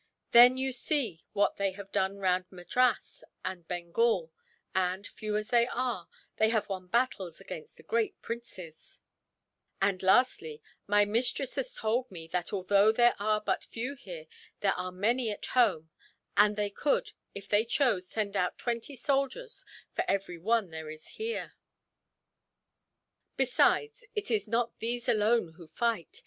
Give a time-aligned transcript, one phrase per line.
[0.31, 4.31] Then you see what they have done round Madras and Bengal
[4.73, 8.99] and, few as they are, they have won battles against the great princes;
[9.79, 14.25] and lastly, my mistress has told me that, although there are but few here,
[14.61, 15.91] there are many at home;
[16.35, 21.09] and they could, if they chose, send out twenty soldiers for every one there is
[21.09, 21.53] here.
[23.37, 26.19] "Besides, it is not these alone who fight.